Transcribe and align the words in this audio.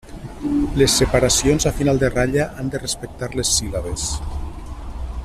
Les 0.81 0.95
separacions 1.01 1.69
a 1.71 1.73
final 1.81 2.01
de 2.05 2.09
ratlla 2.15 2.49
han 2.63 2.73
de 2.77 2.83
respectar 2.87 3.33
les 3.37 3.55
síl·labes. 3.59 4.11